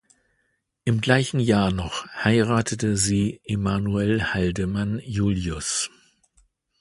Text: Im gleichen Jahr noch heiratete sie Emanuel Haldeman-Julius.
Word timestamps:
Im 0.83 0.99
gleichen 0.99 1.39
Jahr 1.39 1.71
noch 1.71 2.07
heiratete 2.15 2.97
sie 2.97 3.39
Emanuel 3.43 4.33
Haldeman-Julius. 4.33 5.91